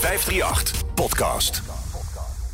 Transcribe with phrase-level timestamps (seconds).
[0.00, 1.62] 538 Podcast.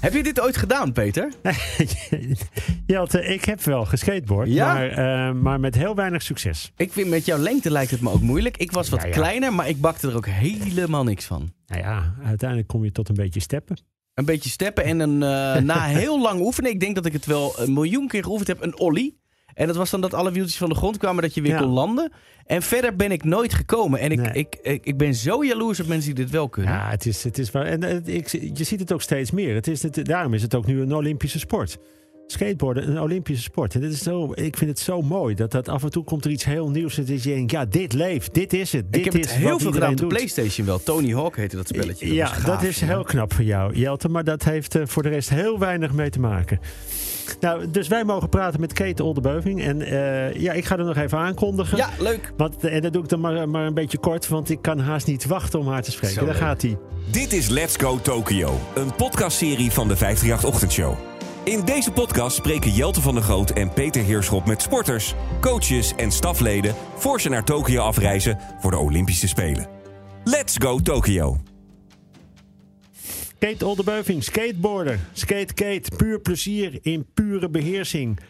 [0.00, 1.32] Heb je dit ooit gedaan, Peter?
[2.86, 4.72] Jelte, ik heb wel geskateboard, Ja?
[4.74, 6.72] maar, eh, maar met heel weinig succes.
[6.76, 8.56] Ik vind met jouw lengte lijkt het me ook moeilijk.
[8.56, 9.12] Ik was wat Ja, ja.
[9.12, 11.52] kleiner, maar ik bakte er ook helemaal niks van.
[11.66, 13.80] Nou ja, uiteindelijk kom je tot een beetje steppen.
[14.14, 17.26] Een beetje steppen en een, eh, na heel lang oefenen, ik denk dat ik het
[17.26, 19.20] wel een miljoen keer geoefend heb, een ollie.
[19.54, 21.58] En dat was dan dat alle wieltjes van de grond kwamen, dat je weer Ja.
[21.58, 22.12] kon landen.
[22.46, 24.00] En verder ben ik nooit gekomen.
[24.00, 24.32] En ik, Nee.
[24.32, 26.72] ik, ik, ik ben zo jaloers op mensen die dit wel kunnen.
[26.72, 27.64] Ja, het is, het is waar.
[27.66, 29.54] En eh, ik, je ziet het ook steeds meer.
[29.54, 31.78] Het is, het, daarom is het ook nu een Olympische sport.
[32.32, 33.74] Skateboarden, een Olympische sport.
[33.74, 36.24] En dit is zo, ik vind het zo mooi dat, dat af en toe komt
[36.24, 36.98] er iets heel nieuws.
[36.98, 38.92] En dat je denkt, ja, dit leeft, dit is het.
[38.92, 40.12] Dit ik heb is het heel veel gedaan op de doet.
[40.12, 40.82] PlayStation wel.
[40.82, 42.14] Tony Hawk heette dat spelletje.
[42.14, 42.86] Ja, gaaf, dat is ja.
[42.86, 44.08] heel knap van jou, Jelte.
[44.08, 46.60] Maar dat heeft eh, voor de rest heel weinig mee te maken.
[47.40, 49.62] Nou, dus wij mogen praten met Kate Oldebeuving.
[49.62, 51.76] En eh, ja, ik ga er nog even aankondigen.
[51.76, 52.32] Ja, leuk.
[52.36, 55.06] Want, en dat doe ik dan maar, maar een beetje kort, want ik kan haast
[55.06, 56.14] niet wachten om haar te spreken.
[56.14, 56.42] Zo Daar leuk.
[56.42, 56.76] gaat hij.
[57.10, 61.11] Dit is Let's Go Tokyo, een podcastserie van de 538 Ochtendshow.
[61.44, 66.10] In deze podcast spreken Jelte van der Groot en Peter Heerschop met sporters, coaches en
[66.10, 69.66] stafleden voor ze naar Tokio afreizen voor de Olympische Spelen.
[70.24, 71.40] Let's Go Tokyo.
[73.38, 74.98] Kate Oldebeuving, skateboarder.
[75.12, 78.20] Skate Kate, puur plezier in pure beheersing.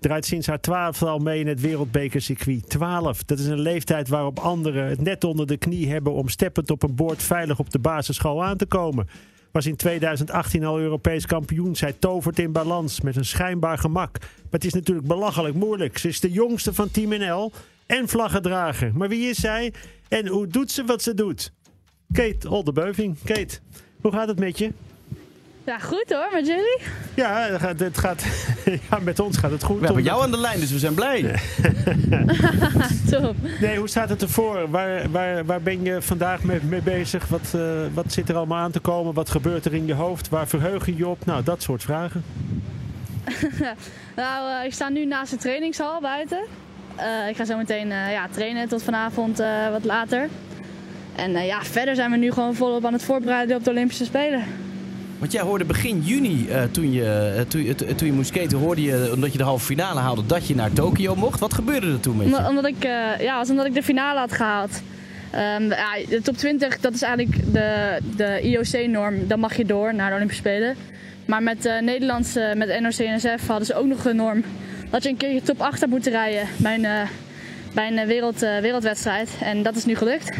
[0.00, 2.68] Draait sinds haar twaalfde al mee in het wereldbekercircuit.
[2.68, 6.12] 12, dat is een leeftijd waarop anderen het net onder de knie hebben...
[6.12, 9.08] om steppend op een boord veilig op de basisschool aan te komen.
[9.52, 11.76] Was in 2018 al Europees kampioen.
[11.76, 14.18] Zij tovert in balans met een schijnbaar gemak.
[14.20, 15.98] Maar het is natuurlijk belachelijk moeilijk.
[15.98, 17.52] Ze is de jongste van Team NL
[17.86, 18.90] en vlaggedrager.
[18.94, 19.72] Maar wie is zij
[20.08, 21.52] en hoe doet ze wat ze doet?
[22.12, 23.16] Kate Oldebeuving.
[23.24, 23.58] Kate,
[24.00, 24.72] hoe gaat het met je?
[25.64, 26.78] Ja, goed hoor, met jullie.
[27.14, 28.24] Ja, het gaat, het gaat,
[28.90, 29.78] ja, met ons gaat het goed.
[29.80, 31.22] We hebben jou aan de lijn, dus we zijn blij.
[33.10, 33.34] Top.
[33.60, 34.70] Nee, hoe staat het ervoor?
[34.70, 37.28] Waar, waar, waar ben je vandaag mee, mee bezig?
[37.28, 37.60] Wat, eh,
[37.94, 39.14] wat zit er allemaal aan te komen?
[39.14, 40.28] Wat gebeurt er in je hoofd?
[40.28, 41.24] Waar verheug je je op?
[41.24, 42.24] Nou, dat soort vragen.
[44.16, 46.44] Nou, eh, ik sta nu naast de trainingshal buiten.
[46.96, 50.28] Eh, ik ga zo meteen eh, ja, trainen tot vanavond eh, wat later.
[51.16, 54.04] En eh, ja, verder zijn we nu gewoon volop aan het voorbereiden op de Olympische
[54.04, 54.44] Spelen.
[55.22, 58.28] Want jij hoorde begin juni, eh, toen, je, eh, toen, je- toen, toen je moest
[58.28, 61.40] skaten, hoorde je, omdat je de halve finale haalde, dat je naar Tokio mocht.
[61.40, 62.34] Wat gebeurde er toen met je?
[62.36, 64.82] Omdat, omdat ik, eh, ja, was omdat ik de finale had gehaald.
[65.30, 69.26] Ehm, ja, de top 20, dat is eigenlijk de, de IOC-norm.
[69.26, 70.76] Dan mag je door naar de Olympische Spelen.
[71.24, 74.42] Maar met eh Nederlandse, met NOC-NSF hadden ze ook nog een norm.
[74.90, 77.00] Dat je een keer je top 8 had moeten rijden bij een, eh,
[77.74, 79.28] bij een eh, wereld, eh, wereldwedstrijd.
[79.40, 80.30] En dat is nu gelukt.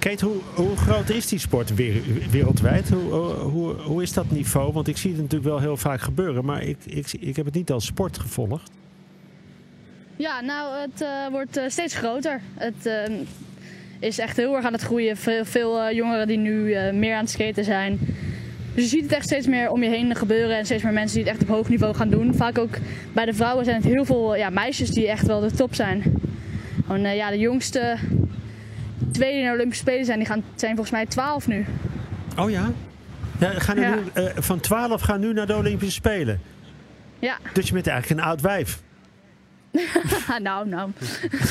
[0.00, 1.74] Kate, hoe, hoe groot is die sport
[2.30, 2.88] wereldwijd?
[2.88, 4.72] Hoe, hoe, hoe, hoe is dat niveau?
[4.72, 7.54] Want ik zie het natuurlijk wel heel vaak gebeuren, maar ik, ik, ik heb het
[7.54, 8.70] niet als sport gevolgd.
[10.16, 12.40] Ja, nou, het eh, wordt eh, steeds groter.
[12.54, 13.12] Het eh,
[14.00, 15.16] is echt heel erg aan het groeien.
[15.16, 17.98] Veel, veel eh, jongeren die nu eh, meer aan het skaten zijn.
[18.74, 20.56] Dus je ziet het echt steeds meer om je heen gebeuren.
[20.56, 22.34] En steeds meer mensen die het echt op hoog niveau gaan doen.
[22.34, 22.78] Vaak ook
[23.12, 26.02] bij de vrouwen zijn het heel veel ja, meisjes die echt wel de top zijn.
[26.86, 27.96] Gewoon, eh, ja, de jongste
[29.20, 31.66] twee die naar de Olympische Spelen zijn, die gaan, zijn volgens mij 12 nu.
[32.38, 32.72] Oh ja?
[33.38, 33.94] ja, gaan Ja.
[33.94, 36.40] Nu, eh, van 12 gaan nu naar de Olympische Spelen.
[37.18, 38.82] Ja, Dus je bent eigenlijk een oud wijf.
[40.42, 40.90] nou, nou.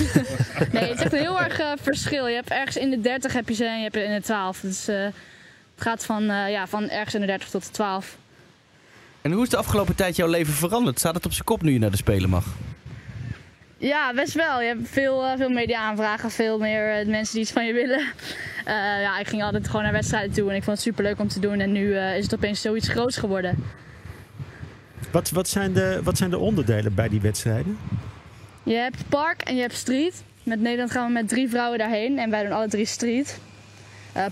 [0.72, 2.28] nee, het is echt een heel erg eh, verschil.
[2.28, 4.60] Je hebt ergens in de 30 heb je ze en je hebt in de 12.
[4.60, 5.14] Dus eh, het
[5.76, 8.18] gaat van, eh, ja, van ergens in de 30 tot de 12.
[9.22, 11.00] En hoe is de afgelopen tijd jouw leven veranderd?
[11.00, 12.46] Staat het op zijn kop nu je naar de Spelen mag?
[13.80, 14.62] Ja, best wel.
[14.62, 18.00] Je hebt veel, eh, veel media-aanvragen, veel meer eh, mensen die iets van je willen.
[18.66, 21.20] Eh, ja, ik ging altijd gewoon naar wedstrijden toe en ik vond het super leuk
[21.20, 21.60] om te doen.
[21.60, 23.64] En nu is het opeens zoiets groots geworden.
[25.12, 27.78] Wat, wat, zijn de, wat zijn de onderdelen bij die wedstrijden?
[28.64, 30.24] Je hebt park en je hebt street.
[30.44, 33.40] Met Nederland gaan we met drie vrouwen daarheen en wij doen alle drie street.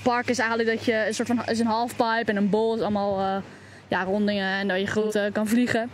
[0.03, 2.81] Park is eigenlijk dat je een soort van is een halfpipe en een bol is
[2.81, 3.44] allemaal
[3.88, 5.90] ja, rondingen en dat je eh, kan vliegen.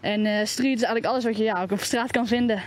[0.00, 2.62] En street is eigenlijk alles wat je ja, ook op straat kan vinden.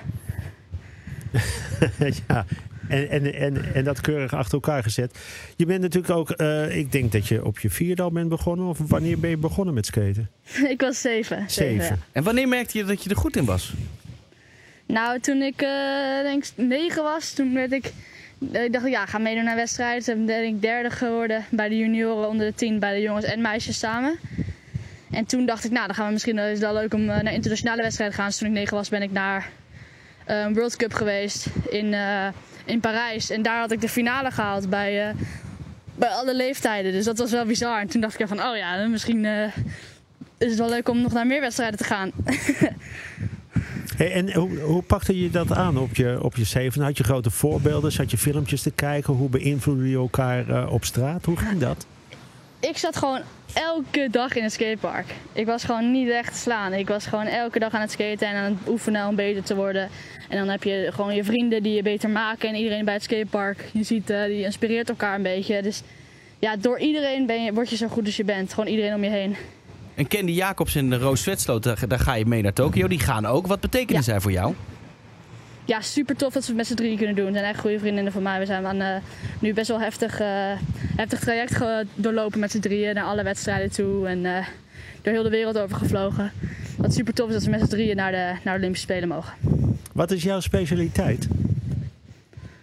[2.28, 2.46] ja,
[2.88, 5.18] en, en, en, en dat keurig achter elkaar gezet.
[5.56, 8.66] Je bent natuurlijk ook, eh, ik denk dat je op je vierde al bent begonnen.
[8.68, 10.30] Of wanneer ben je begonnen met skaten?
[10.74, 11.44] ik was zeven.
[11.48, 11.86] Zeven.
[11.86, 11.98] ja.
[12.12, 13.74] En wanneer merkte je dat je er goed in was?
[14.86, 17.92] Nou, toen ik eh, denk negen was, toen werd ik.
[18.52, 20.04] eh, Ik dacht, ja, ik ga meedoen naar wedstrijden.
[20.04, 23.42] Toen ben ik derde geworden bij de junioren onder de tien, bij de jongens en
[23.42, 24.16] meisjes samen.
[25.12, 27.34] En toen dacht ik, nou, dan gaan we misschien is het wel leuk om naar
[27.34, 28.30] internationale wedstrijden te gaan.
[28.32, 29.50] Dus toen ik negen was, ben ik naar
[30.26, 32.28] een World Cup geweest in, eh,
[32.66, 33.30] in Parijs.
[33.30, 35.16] En daar had ik de finale gehaald bij, eh,
[35.96, 36.92] bij alle leeftijden.
[36.92, 37.80] Dus dat was wel bizar.
[37.80, 39.26] En toen dacht ik van, oh ja, misschien
[40.38, 42.12] is het wel leuk om nog naar meer wedstrijden te gaan.
[43.98, 46.82] Hey, en hoe, hoe pakte je dat aan op je, op je zeven?
[46.82, 47.92] Had je grote voorbeelden?
[47.92, 49.14] Zat je filmpjes te kijken?
[49.14, 51.26] Hoe beïnvloeden je elkaar op straat?
[51.26, 51.86] Hoe ging dat?
[52.60, 53.20] Ik zat gewoon
[53.54, 55.06] elke dag in het skatepark.
[55.34, 56.74] Ik was gewoon niet echt te slaan.
[56.74, 59.56] Ik was gewoon elke dag aan het skaten en aan het oefenen om beter te
[59.56, 59.90] worden.
[60.30, 63.04] En dan heb je gewoon je vrienden die je beter maken en iedereen bij het
[63.04, 63.70] skatepark.
[63.74, 65.62] Je ziet, uh, die inspireert elkaar een beetje.
[65.62, 65.82] Dus
[66.40, 68.54] ja, door iedereen ben je, word je zo goed als je bent.
[68.54, 69.36] Gewoon iedereen om je heen.
[69.96, 72.88] En Candy Jacobs en Roos Zwetsloot, daar ga je mee naar Tokio.
[72.88, 73.48] Die gaan ook.
[73.48, 74.02] Wat betekenen Ja.
[74.08, 74.54] zij voor jou?
[75.66, 77.26] Ja, super tof dat we het met z'n drieën kunnen doen.
[77.26, 78.40] Het zijn echt goede vriendinnen van mij.
[78.40, 78.96] We zijn aan eh,
[79.40, 80.52] nu best wel heftig, eh,
[80.96, 81.60] heftig traject
[81.96, 82.96] doorlopen met z'n drieën.
[82.96, 84.46] Naar alle wedstrijden toe en eh,
[85.02, 86.32] door heel de wereld over gevlogen.
[86.78, 89.08] Wat super tof is dat we met z'n drieën naar de, naar de Olympische Spelen
[89.08, 89.34] mogen.
[89.94, 91.28] Wat is jouw specialiteit?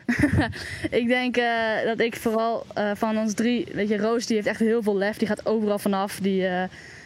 [0.91, 1.39] Ik denk
[1.85, 5.17] dat ik vooral van ons drie, weet je, Roos die heeft echt heel veel lef.
[5.17, 6.19] Die gaat overal vanaf.
[6.21, 6.47] Die,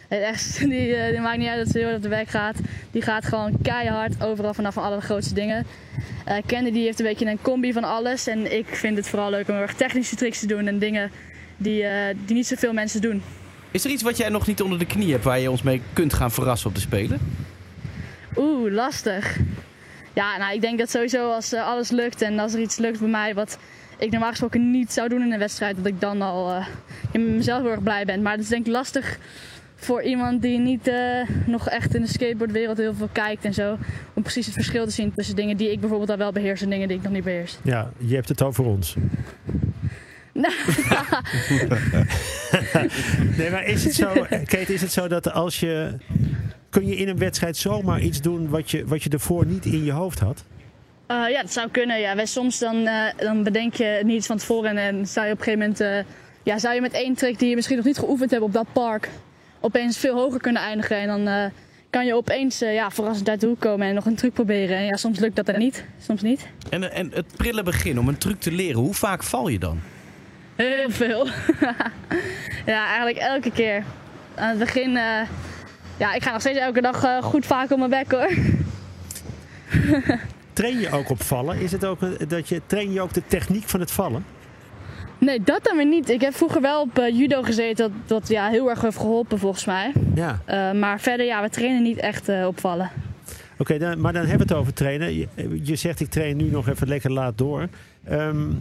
[0.07, 2.57] echt, die, eh, die maakt niet uit dat ze heel hard op de weg gaat.
[2.91, 5.65] Die gaat gewoon keihard overal vanaf van alle grootste dingen.
[6.45, 8.27] Candy die heeft een beetje een combi van alles.
[8.27, 11.11] En ik vind het vooral leuk om heel erg technische tricks te doen en dingen
[11.57, 13.21] die, eh, die niet zoveel mensen doen.
[13.71, 15.81] Is er iets wat jij nog niet onder de knie hebt waar je ons mee
[15.93, 17.19] kunt gaan verrassen op de Spelen?
[18.35, 19.37] Oeh, lastig.
[20.13, 23.09] Ja, nou, ik denk dat sowieso als alles lukt en als er iets lukt bij
[23.09, 23.57] mij wat
[23.97, 26.63] ik normaal gesproken niet zou doen in een wedstrijd, dat ik dan al
[27.11, 28.21] in mezelf heel erg blij ben.
[28.21, 29.17] Maar het is denk ik lastig
[29.79, 33.77] voor iemand die niet eh, nog echt in de skateboardwereld heel veel kijkt en zo,
[34.13, 36.69] om precies het verschil te zien tussen dingen die ik bijvoorbeeld al wel beheers en
[36.69, 37.57] dingen die ik nog niet beheers.
[37.63, 38.95] Ja, je hebt het over ons.
[43.37, 45.93] nee, maar is het zo, Kate, is het zo dat als je...
[46.69, 49.83] Kun je in een wedstrijd zomaar iets doen wat je, wat je ervoor niet in
[49.83, 50.43] je hoofd had?
[51.07, 51.99] Eh, ja, dat zou kunnen.
[51.99, 52.15] Ja.
[52.15, 55.37] Wij, soms dan, eh, dan bedenk je niet van tevoren en dan zou je op
[55.37, 56.05] een gegeven moment...
[56.43, 58.67] ja, zou je met één trick die je misschien nog niet geoefend hebt op dat
[58.73, 59.09] park...
[59.59, 60.97] opeens veel hoger kunnen eindigen.
[60.97, 61.45] En dan eh,
[61.89, 64.77] kan je opeens eh, ja, verrassend uit de hoek komen en nog een truc proberen.
[64.77, 66.47] En ja, soms lukt dat dan niet, soms niet.
[66.69, 69.79] En, en het prille begin om een truc te leren, hoe vaak val je dan?
[70.55, 71.27] Heel veel.
[72.73, 73.83] ja, eigenlijk elke keer.
[74.35, 74.97] Aan het begin...
[74.97, 75.21] eh,
[75.97, 78.29] ja, ik ga nog steeds elke dag eh, goed vaak op mijn bek hoor.
[80.53, 81.59] Train je ook op vallen?
[81.59, 84.25] Is het ook eh, dat je, train je ook de techniek van het vallen?
[85.17, 86.09] Nee, dat dan weer niet.
[86.09, 89.39] Ik heb vroeger wel op eh, judo gezeten, dat, dat ja, heel erg heeft geholpen
[89.39, 89.91] volgens mij.
[90.15, 90.39] Ja.
[90.45, 92.91] Eh, maar verder, ja, we trainen niet echt eh, op vallen.
[93.57, 95.17] Oké, dan, maar dan hebben we het over trainen.
[95.17, 95.27] Je,
[95.63, 97.67] je zegt ik train nu nog even lekker laat door.
[98.03, 98.51] Ehm,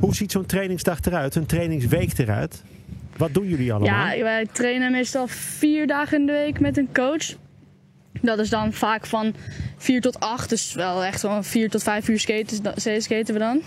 [0.00, 1.34] hoe ziet zo'n trainingsdag eruit?
[1.34, 2.62] Een trainingsweek eruit?
[3.16, 4.14] Wat doen jullie allemaal?
[4.14, 7.34] Ja, wij trainen meestal vier dagen in de week met een coach.
[8.22, 9.34] Dat is dan vaak van
[9.76, 13.62] 4 tot 8, dus wel echt wel 4 tot 5 uur skaten, skaten we dan.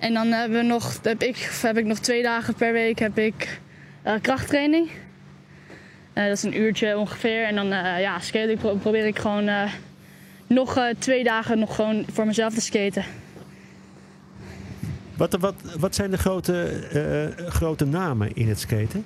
[0.00, 3.18] En dan hebben we nog, heb, ik, heb ik nog twee dagen per week heb
[3.18, 3.60] ik,
[4.02, 4.88] eh, krachttraining.
[6.12, 7.44] Eh, dat is een uurtje ongeveer.
[7.44, 9.50] En dan eh, ja, skate ik, pro- probeer ik gewoon
[10.46, 13.04] nog twee dagen nog gewoon voor mezelf te skaten.
[15.16, 16.80] Wat, wat, wat zijn de grote,
[17.48, 19.04] grote namen in het skaten?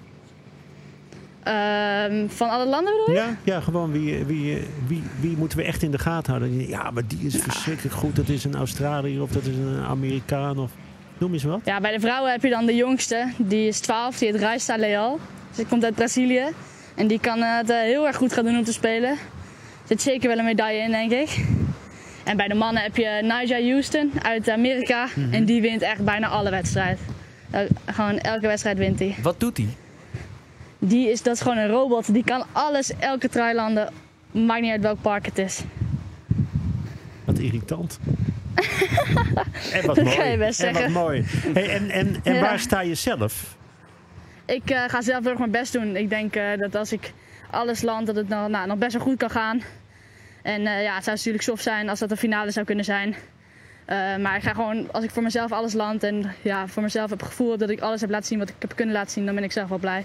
[1.42, 3.20] Ehm, van alle landen bedoel je?
[3.20, 6.68] Ja, ja gewoon wie, wie, wie, wie moeten we echt in de gaten houden?
[6.68, 8.16] Ja, maar die is verschrikkelijk goed.
[8.16, 10.70] Dat is een Australiër of dat is een Amerikaan of
[11.24, 11.60] noem eens wat.
[11.64, 13.32] Ja, bij de vrouwen heb je dan de jongste.
[13.36, 15.18] Die is 12, die heet Raista Leal.
[15.54, 16.44] Ze komt uit Brazilië.
[16.94, 19.10] En die kan eh, het eh, heel erg goed gaan doen om te spelen.
[19.10, 19.18] Er
[19.84, 21.44] zit zeker wel een medaille in, denk ik.
[22.24, 25.08] En bij de mannen heb je Nigel Houston uit Amerika.
[25.30, 26.98] En die wint echt bijna alle wedstrijd.
[27.50, 29.14] Eh, gewoon elke wedstrijd wint hij.
[29.22, 29.68] Wat doet hij?
[30.78, 32.12] Die is, dat is gewoon een robot.
[32.14, 33.92] Die kan alles, elke trui landen.
[34.30, 35.62] Maakt niet uit welk park het is.
[37.24, 37.98] Wat irritant.
[39.72, 40.16] En wat Dat mooi.
[40.16, 40.92] kan je best en wat zeggen.
[40.92, 41.24] mooi.
[41.52, 42.40] Hey, en en, en Ja.
[42.40, 43.56] waar sta je zelf?
[44.46, 45.96] Ik eh, ga zelf heel erg mijn best doen.
[45.96, 47.12] Ik denk eh, dat als ik
[47.50, 49.62] alles land, dat het nog, nou, nog best wel goed kan gaan.
[50.42, 53.14] En eh, ja, het zou natuurlijk soft zijn als dat een finale zou kunnen zijn.
[54.20, 57.18] Maar ik ga gewoon, als ik voor mezelf alles land en ja, voor mezelf heb
[57.20, 59.34] het gevoel dat ik alles heb laten zien wat ik heb kunnen laten zien, dan
[59.34, 60.04] ben ik zelf wel blij.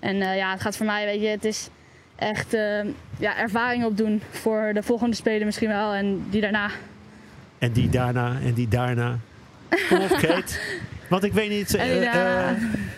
[0.00, 1.68] En ja, het gaat voor mij, weet je, het is
[2.16, 2.50] echt
[3.18, 6.70] ja, ervaring opdoen voor de volgende spelen misschien wel en die daarna.
[7.64, 9.18] En die daarna en die daarna.
[9.88, 10.58] Kom op, Kate.
[11.08, 12.48] Want ik weet niet, eh, daarna.
[12.50, 12.56] eh,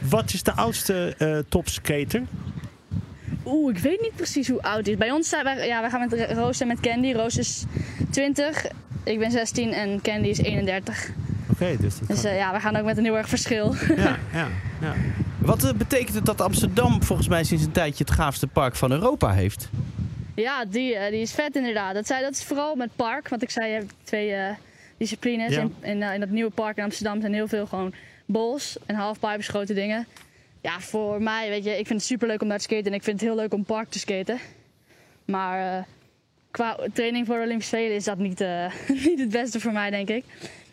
[0.09, 2.23] wat is de oudste eh topskater?
[3.45, 4.99] Oeh, ik weet niet precies hoe oud hij is.
[4.99, 7.13] Bij ons zijn wij, ja, wij gaan met Roos en met Candy.
[7.13, 7.65] Roos is
[8.11, 8.65] 20,
[9.05, 11.09] ik ben 16 en Candy is 31.
[11.51, 13.75] Oké, dus dat Dus kan- ja, we gaan ook met een heel erg verschil.
[13.97, 14.49] ja, ja,
[14.81, 14.95] ja.
[15.39, 19.33] Wat betekent het dat Amsterdam volgens mij sinds een tijdje het gaafste park van Europa
[19.33, 19.69] heeft?
[20.37, 21.95] Ja, die, eh, die is vet inderdaad.
[21.95, 23.29] Dat, zei, dat is vooral met park.
[23.29, 24.55] Want ik zei, je hebt twee eh,
[24.97, 25.55] disciplines.
[25.55, 25.61] Ja.
[25.61, 27.93] In, in, eh, in dat nieuwe park in Amsterdam zijn heel veel gewoon
[28.25, 30.07] bowls en halfpipes, grote dingen.
[30.61, 32.87] Ja, voor mij, weet je, ik vind het super leuk om daar te skaten.
[32.87, 34.39] En ik vind het heel leuk om park te skaten.
[35.25, 35.87] Maar
[36.51, 38.45] qua training voor de Olympische Spelen is dat niet,
[39.07, 40.25] niet het beste voor mij, denk ik.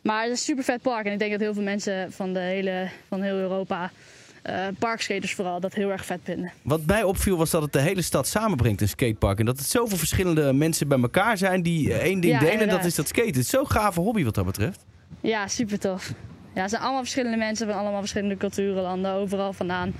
[0.01, 1.05] Maar het is een super vet park.
[1.05, 3.91] En ik denk dat heel veel mensen van, de hele, van heel Europa
[4.43, 6.51] eh, parkskaters vooral dat heel erg vet vinden.
[6.61, 9.39] Wat mij opviel was dat het de hele stad samenbrengt, een skatepark.
[9.39, 12.59] En dat het zoveel verschillende mensen bij elkaar zijn die eh, één ding Ja, delen.
[12.59, 13.29] En dat is dat skaten.
[13.29, 14.85] Het is zo'n gave hobby wat dat betreft.
[15.21, 16.13] Ja, super tof.
[16.53, 19.93] Ja, het zijn allemaal verschillende mensen van allemaal verschillende culturen, landen, overal vandaan.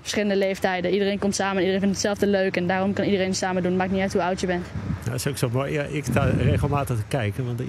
[0.00, 0.90] Verschillende leeftijden.
[0.92, 3.76] Iedereen komt samen, iedereen vindt hetzelfde leuk en daarom kan iedereen het samen doen.
[3.76, 4.66] Maakt niet uit hoe oud je bent.
[5.04, 5.72] Dat is ook zo mooi.
[5.72, 7.60] Ja, ik sta regelmatig te kijken, want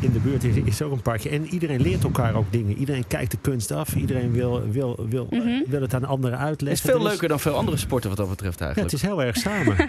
[0.00, 1.28] in de buurt is, is ook een parkje.
[1.28, 2.76] En iedereen leert elkaar ook dingen.
[2.76, 3.94] Iedereen kijkt de kunst af.
[3.94, 5.62] Iedereen wil, wil, wil, Mhm.
[5.66, 6.84] wil het aan anderen Het uitleggen.
[6.84, 8.92] is veel Er leuker dan veel andere sporten wat dat betreft Ja, eigenlijk.
[8.92, 9.76] het is heel erg samen.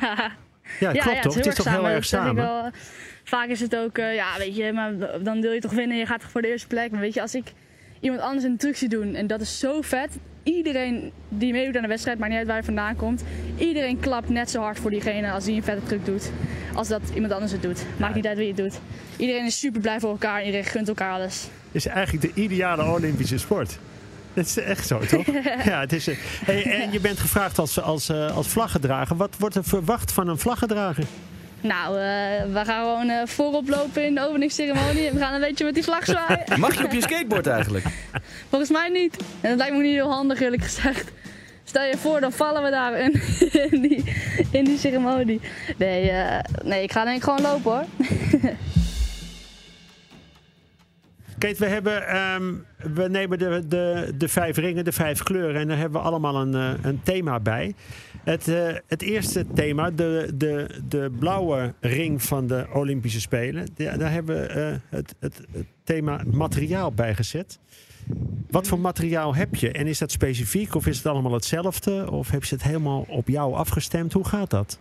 [0.79, 1.35] Ja, klopt toch?
[1.35, 2.35] Het is, toch heel erg ik samen.
[2.35, 2.71] wel, eh,
[3.23, 4.93] vaak is het ook, eh, ja, weet je, maar
[5.23, 5.97] dan wil je toch winnen.
[5.97, 6.91] Je gaat toch voor de eerste plek.
[6.91, 7.53] Maar weet je, als ik
[8.01, 10.09] iemand anders een truc zie doen en dat is zo vet.
[10.43, 13.23] Iedereen die meedoet aan de wedstrijd, maakt niet uit waar je vandaan komt.
[13.57, 16.31] Iedereen klapt net zo hard voor diegene als die een vette truc doet.
[16.73, 17.85] Als dat iemand anders het doet.
[17.97, 18.79] Maakt niet uit wie het doet.
[19.17, 21.41] Iedereen is super blij voor elkaar en iedereen gunt elkaar alles.
[21.41, 23.79] Het is eigenlijk de ideale Olympische sport.
[24.33, 25.25] Dat is echt zo, toch?
[25.65, 26.15] ja, het is, eh,
[26.45, 29.15] hey, en je bent gevraagd als, als, eh, als vlaggedrager.
[29.15, 31.05] Wat wordt er verwacht van een vlaggedrager?
[31.61, 35.07] Nou, eh, we gaan gewoon eh, voorop lopen in de openingsceremonie.
[35.07, 36.43] En we gaan een beetje met die vlag zwaaien.
[36.59, 37.85] Mag je op je skateboard eigenlijk?
[38.49, 39.17] Volgens mij niet.
[39.41, 41.11] En dat lijkt me niet heel handig eerlijk gezegd.
[41.63, 43.21] Stel je voor, dan vallen we daar in,
[43.71, 44.03] in, die,
[44.51, 45.41] in die ceremonie.
[45.77, 47.85] Nee, eh, nee, ik ga denk ik gewoon lopen hoor.
[51.41, 52.53] Kate, we, hebben, ehm,
[52.93, 55.61] we nemen de, de, de vijf ringen, de vijf kleuren.
[55.61, 57.73] En daar hebben we allemaal een, eh, een thema bij.
[58.23, 63.67] Het, eh, het eerste thema, de, de, de blauwe ring van de Olympische Spelen.
[63.75, 67.59] Daar hebben we eh, het, het, het thema materiaal bij gezet.
[68.49, 69.71] Wat voor materiaal heb je?
[69.71, 72.11] En is dat specifiek of is het allemaal hetzelfde?
[72.11, 74.13] Of heb je het helemaal op jou afgestemd?
[74.13, 74.79] Hoe gaat dat?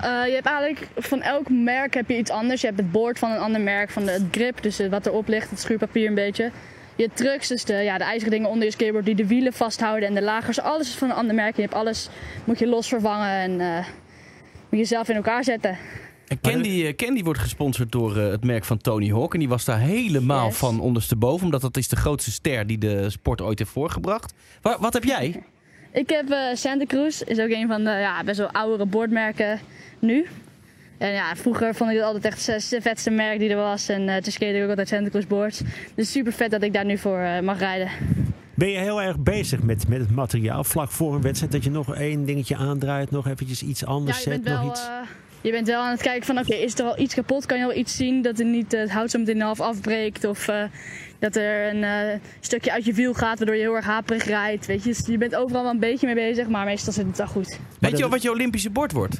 [0.00, 2.60] Eh, je hebt eigenlijk van elk merk heb je iets anders.
[2.60, 5.28] Je hebt het boord van een ander merk, van de het grip, dus wat erop
[5.28, 6.50] ligt, het schuurpapier een beetje.
[6.96, 9.52] Je hebt trucks, dus de, ja, de ijzeren dingen onder je skateboard die de wielen
[9.52, 10.60] vasthouden en de lagers.
[10.60, 11.56] Alles is van een ander merk.
[11.56, 12.08] Je hebt alles,
[12.44, 13.86] moet je los vervangen en eh,
[14.70, 15.76] moet je zelf in elkaar zetten.
[16.26, 19.32] En Candy, eh, Candy wordt gesponsord door het merk van Tony Hawk.
[19.32, 20.56] En die was daar helemaal Yes.
[20.56, 21.44] van ondersteboven.
[21.44, 24.34] Omdat dat is de grootste ster die de sport ooit heeft voorgebracht.
[24.62, 25.42] Wa- wat heb jij?
[25.94, 29.60] Ik heb eh, Santa Cruz, is ook een van de ja, best wel oudere boordmerken
[29.98, 30.26] nu.
[30.98, 33.88] En ja, vroeger vond ik het altijd echt het vetste merk die er was.
[33.88, 35.62] En eh toen skate ik ook altijd Santa Cruz boards.
[35.94, 37.88] Dus super vet dat ik daar nu voor eh, mag rijden.
[38.54, 40.64] Ben je heel erg bezig met, met het materiaal?
[40.64, 44.30] Vlak voor een wedstrijd dat je nog één dingetje aandraait, nog eventjes iets anders ja,
[44.30, 44.88] zet, wel, nog iets...
[45.44, 47.46] je bent wel aan het kijken van oké, is er al iets kapot?
[47.46, 50.24] Kan je al iets zien dat er niet eh, het hout zo meteen half afbreekt?
[50.24, 50.62] Of eh,
[51.18, 54.66] dat er een eh, stukje uit je wiel gaat waardoor je heel erg haperig rijdt?
[54.66, 54.88] Weet je?
[54.88, 57.58] Dus je bent overal wel een beetje mee bezig, maar meestal zit het wel goed.
[57.80, 59.18] Weet je al wat je Olympische bord wordt?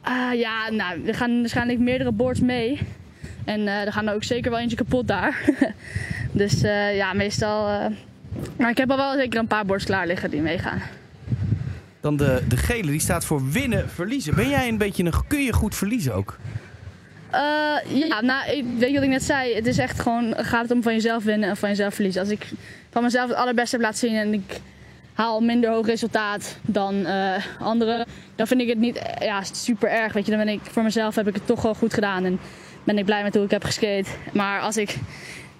[0.00, 2.78] Ah ja, nou, er gaan waarschijnlijk meerdere boards mee.
[3.44, 5.44] En eh, er gaan er ook zeker wel eentje kapot daar.
[6.32, 7.68] dus eh, ja, meestal.
[7.68, 7.86] eh,
[8.58, 10.82] maar ik heb al wel zeker een paar boards klaar liggen die meegaan.
[12.00, 14.34] Dan de, de gele, die staat voor winnen, verliezen.
[14.34, 15.12] Ben jij een beetje een...
[15.28, 16.36] Kun je goed verliezen ook?
[17.30, 17.76] Eh,
[18.08, 19.54] ja, nou, ik, weet wat ik net zei?
[19.54, 22.20] Het is echt gewoon, gaat het om van jezelf winnen en van jezelf verliezen.
[22.20, 22.46] Als ik
[22.90, 24.60] van mezelf het allerbeste heb laten zien en ik
[25.12, 30.12] haal minder hoog resultaat dan eh, anderen, dan vind ik het niet ja, super erg.
[30.12, 32.38] Weet je, dan ben ik voor mezelf heb ik het toch wel goed gedaan en
[32.84, 34.10] ben ik blij met hoe ik heb geskate.
[34.32, 34.96] Maar als ik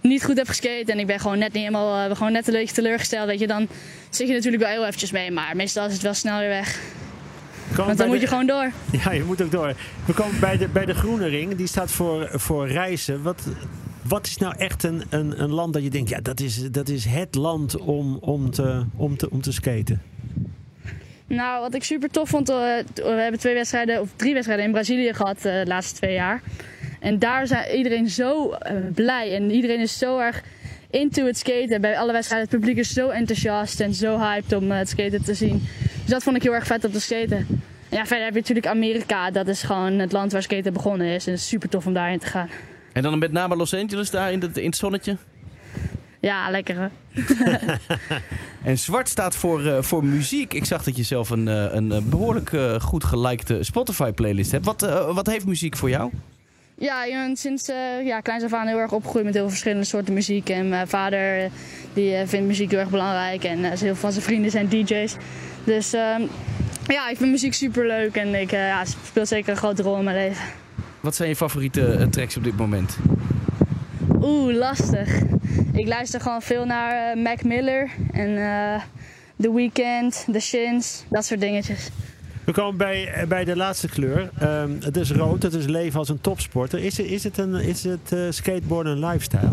[0.00, 2.52] niet goed heb geskate en ik ben gewoon net niet helemaal, eh, gewoon net een
[2.52, 3.68] beetje teleurgesteld, weet je, dan
[4.10, 5.30] zit je natuurlijk wel heel eventjes mee.
[5.30, 6.80] Maar meestal is het wel snel weer weg.
[7.76, 8.70] Want dan moet je gewoon door.
[9.04, 9.74] Ja, je moet ook door.
[10.04, 11.56] We komen bij de, bij de groene ring.
[11.56, 13.22] Die staat voor, voor reizen.
[13.22, 13.42] Wat,
[14.02, 16.08] wat is nou echt een, een, een land dat je denkt...
[16.08, 20.02] ja, dat is, dat is het land om, om, te, om, te, om te skaten?
[21.26, 22.56] Nou, wat ik super tof vond, eh,
[22.94, 26.42] we hebben twee wedstrijden of drie wedstrijden in Brazilië gehad eh, de laatste twee jaar.
[26.98, 30.42] En daar zijn iedereen zo eh, blij en iedereen is zo erg
[30.90, 31.80] into het skaten.
[31.80, 35.24] Bij alle wedstrijden, het publiek is zo enthousiast en zo hyped om eh, het skaten
[35.24, 35.62] te zien.
[36.00, 37.46] Dus dat vond ik heel erg vet om te skaten.
[37.88, 41.06] En ja, verder heb je natuurlijk Amerika, dat is gewoon het land waar skaten begonnen
[41.06, 41.26] is.
[41.26, 42.48] En het is super tof om daarheen te gaan.
[42.92, 45.16] En dan met name Los Angeles daar in het, in het zonnetje.
[46.20, 46.88] Ja, lekker hè.
[48.62, 50.54] En zwart staat voor, eh, voor muziek.
[50.54, 54.64] Ik zag dat je zelf een, een eh, behoorlijk eh, goed gelikte Spotify-playlist hebt.
[54.64, 54.80] Wat,
[55.14, 56.10] wat heeft muziek voor jou?
[56.80, 59.50] Ja, ik ben sinds eh ja, kleins af aan heel erg opgegroeid met heel veel
[59.50, 60.49] verschillende soorten muziek.
[60.49, 61.50] En mijn vader eh,
[61.92, 64.68] die, eh, vindt muziek heel erg belangrijk en eh, heel veel van zijn vrienden zijn
[64.68, 65.16] DJ's.
[65.64, 66.23] Dus ehm,
[66.87, 70.04] ja, ik vind muziek super leuk en ik, ja, speelt zeker een grote rol in
[70.04, 70.44] mijn leven.
[71.00, 72.97] Wat zijn je favoriete tracks op dit moment?
[74.20, 75.23] Oeh, lastig.
[75.73, 78.35] Ik luister gewoon veel naar Mac Miller en
[79.40, 81.90] The Weeknd, The Shins, dat soort dingetjes.
[82.48, 84.30] We komen bij, bij de laatste kleur.
[84.38, 86.78] Ehm, het is rood, het is leven als een topsporter.
[86.78, 89.50] Is, is het, een, is het eh, skateboarden een lifestyle?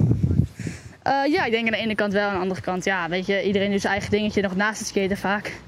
[1.02, 2.28] Eh, ja, ik denk aan de ene kant wel.
[2.28, 4.88] Aan de andere kant, ja, weet je, iedereen doet zijn eigen dingetje nog naast het
[4.88, 5.60] skaten vaak.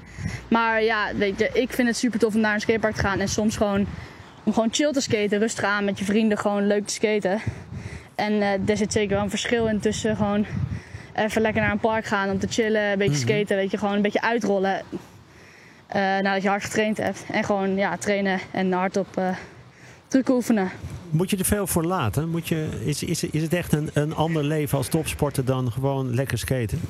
[0.48, 3.20] Maar ja, weet je, ik vind het super tof om naar een skatepark te gaan.
[3.20, 3.86] En soms gewoon,
[4.42, 7.40] om gewoon chill te skaten, rustig aan met je vrienden, gewoon leuk te skaten.
[8.14, 10.46] En eh er zit zeker wel een verschil in tussen gewoon
[11.14, 13.94] even lekker naar een park gaan om te chillen, een beetje skaten, weet je, gewoon
[13.94, 14.82] een beetje uitrollen.
[15.88, 17.24] Eh, nadat je hard getraind hebt.
[17.32, 19.28] En gewoon, ja, trainen en hardop eh
[20.08, 20.70] trucken oefenen.
[21.10, 22.28] Moet je er veel voor laten?
[22.28, 26.14] Moet je, is, is, is het echt een, een ander leven als topsporter dan gewoon
[26.14, 26.80] lekker skaten?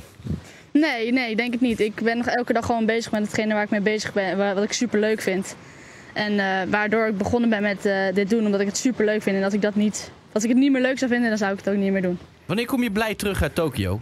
[0.71, 1.81] Nee, nee, denk ik niet.
[1.81, 4.55] Ik ben nog elke dag gewoon bezig met hetgene waar ik mee bezig ben, wa-
[4.55, 5.57] wat ik super leuk vind.
[6.13, 9.23] En eh, waardoor ik begonnen ben met eh, dit doen, omdat ik het super leuk
[9.23, 9.37] vind.
[9.37, 11.53] En als ik dat niet, als ik het niet meer leuk zou vinden, dan zou
[11.53, 12.19] ik het ook niet meer doen.
[12.47, 14.01] Wanneer kom je blij terug uit Tokio?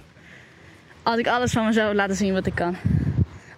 [1.02, 2.76] Als ik alles van mezelf laten zien wat ik kan.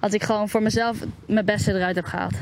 [0.00, 2.34] Als ik gewoon voor mezelf mijn beste eruit heb gehaald.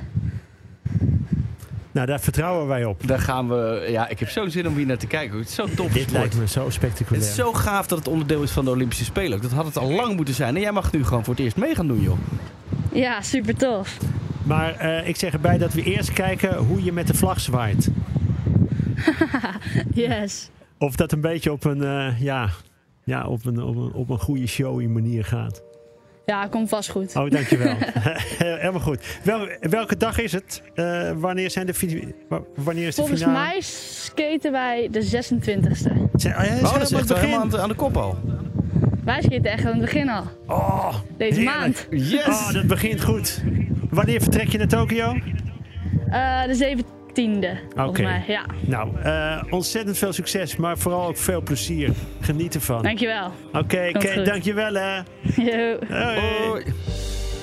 [1.92, 3.06] Nou, daar vertrouwen wij op.
[3.06, 3.86] Daar gaan we...
[3.90, 5.38] Ja, ik heb zo'n zin om hier naar te kijken.
[5.38, 6.12] Het is zo tof Dit sport.
[6.12, 7.22] lijkt me zo Het spectaculair.
[7.24, 9.36] is zo gaaf dat het onderdeel is van de Olympische Spelen.
[9.36, 9.42] ook.
[9.42, 10.54] Dat had het al lang moeten zijn.
[10.54, 12.18] En jij mag nu gewoon voor het eerst mee gaan doen, joh.
[12.92, 13.96] Ja, super tof.
[14.42, 17.88] Maar eh, ik zeg erbij dat we eerst kijken hoe je met de vlag zwaait.
[19.94, 20.50] Yes.
[20.78, 22.48] Of dat een beetje op een, eh, ja,
[23.04, 25.62] ja, op een, op een, op een goede showy manier gaat.
[26.26, 27.16] Ja, komt vast goed.
[27.16, 27.74] Oh, dankjewel.
[28.38, 29.18] Helemaal goed.
[29.22, 30.62] Wel, welke dag is het?
[30.74, 32.14] Eh, wanneer, zijn de,
[32.54, 33.38] wanneer is de Volgens finale?
[33.48, 36.10] mij skaten wij de 26e.
[36.14, 37.48] Zijn, oh, ja, Oh, dat is echt het helemaal aan begin?
[37.48, 38.18] de, aan de kop al.
[39.04, 40.22] Wij skaten echt aan het begin al.
[40.46, 41.58] Oh, Deze heerlijk.
[41.58, 41.86] maand.
[41.90, 42.26] Yes!
[42.26, 43.42] Oh, dat begint goed.
[43.90, 45.16] Wanneer vertrek je naar Tokio?
[46.10, 48.02] Eh, de 17e, volgens Oké.
[48.02, 48.24] mij.
[48.26, 51.90] Ja, Nou, eh, ontzettend veel succes, maar vooral ook veel plezier.
[52.20, 52.82] Geniet ervan.
[52.82, 53.32] dankjewel.
[53.52, 54.26] Oké, Kate, goed.
[54.26, 54.96] dankjewel hè.
[55.50, 55.76] Yo.
[55.88, 56.48] Hoi.
[56.48, 56.64] Hoi.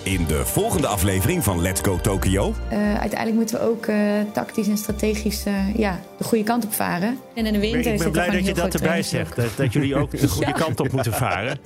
[0.04, 3.98] In de volgende aflevering van Let's Go Tokyo Eh, uiteindelijk moeten we ook eh,
[4.34, 7.20] tactisch en strategisch eh, ja, de goede kant op varen.
[7.36, 9.36] En in de Ik winter ben zit er blij dat je dat erbij zegt.
[9.36, 11.58] Dat, dat jullie ook de goede kant op moeten varen.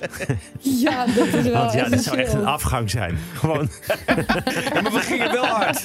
[0.60, 3.18] Ja, dat is wel Want ja, dat zou echt een afgang zijn.
[3.34, 3.68] Gewoon.
[4.74, 5.80] Ja, maar we gingen wel hard.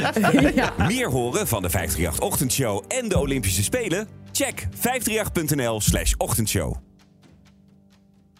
[0.54, 0.72] ja.
[0.86, 4.08] Meer horen van de 538 Ochtendshow en de Olympische Spelen?
[4.32, 6.87] Check 538.nl slash ochtendshow.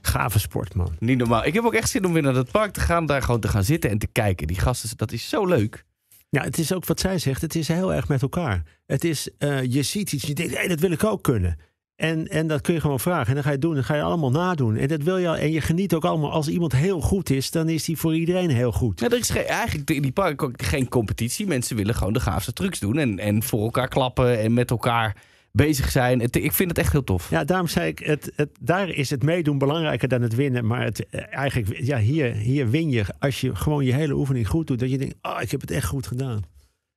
[0.09, 0.97] Gave sport, man.
[0.99, 1.45] Niet normaal.
[1.45, 3.07] Ik heb ook echt zin om weer naar het park te gaan.
[3.07, 4.47] Daar gewoon te gaan zitten en te kijken.
[4.47, 5.85] Die gasten, dat is zo leuk.
[6.31, 7.43] Ja, het is ook wat zij zegt.
[7.43, 8.63] Het is heel erg met elkaar.
[8.87, 11.59] Het is, eh, je ziet iets, je denkt, hey, dat wil ik ook kunnen.
[11.97, 13.27] En, en dat kun je gewoon vragen.
[13.27, 13.75] En dan ga je het doen.
[13.75, 14.77] Dan ga je allemaal nadoen.
[14.77, 15.29] En dat wil je.
[15.29, 16.33] En je geniet ook allemaal.
[16.33, 19.01] Als iemand heel goed is, dan is die voor iedereen heel goed.
[19.01, 21.47] Ja, er is geen, eigenlijk in die park ook geen competitie.
[21.47, 22.99] Mensen willen gewoon de gaafste trucs doen.
[22.99, 25.17] En, en voor elkaar klappen en met elkaar
[25.53, 26.21] bezig zijn.
[26.21, 27.31] Het, ik vind het echt heel tof.
[27.31, 30.67] Ja, daarom zei ik, het, het, daar is het meedoen belangrijker dan het winnen.
[30.67, 34.49] Maar het, eh, eigenlijk, ja, hier, hier win je als je gewoon je hele oefening
[34.49, 34.79] goed doet.
[34.79, 36.39] Dat je denkt, oh, ik heb het echt goed gedaan.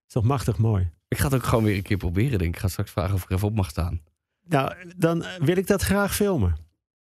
[0.07, 0.89] is toch machtig mooi.
[1.07, 2.39] Ik ga het ook gewoon weer een keer proberen.
[2.39, 2.49] Denk.
[2.49, 2.55] ik.
[2.55, 4.01] ik ga straks vragen of ik er even op mag staan.
[4.47, 6.55] Nou, dan wil ik dat graag filmen.